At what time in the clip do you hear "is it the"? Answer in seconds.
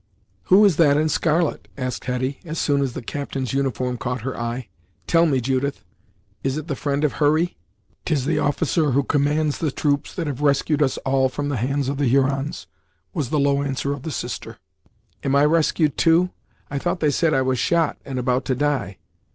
6.43-6.75